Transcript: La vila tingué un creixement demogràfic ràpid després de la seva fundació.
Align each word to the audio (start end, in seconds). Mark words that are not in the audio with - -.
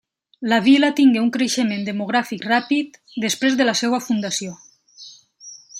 La 0.51 0.57
vila 0.67 0.87
tingué 0.99 1.21
un 1.23 1.27
creixement 1.35 1.85
demogràfic 1.89 2.49
ràpid 2.53 2.99
després 3.27 3.61
de 3.61 3.69
la 3.71 3.79
seva 3.83 4.01
fundació. 4.09 4.57